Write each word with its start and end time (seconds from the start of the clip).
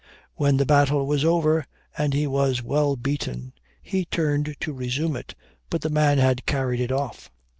When 0.33 0.57
the 0.57 0.65
battle 0.65 1.05
was 1.05 1.23
over, 1.23 1.67
and 1.95 2.11
he 2.15 2.25
was 2.25 2.63
well 2.63 2.95
beaten, 2.95 3.53
he 3.83 4.05
turned 4.05 4.55
to 4.61 4.73
resume 4.73 5.15
it, 5.15 5.35
but 5.69 5.81
the 5.81 5.91
man 5.91 6.17
had 6.17 6.47
carried 6.47 6.79
it 6.79 6.91
off. 6.91 7.29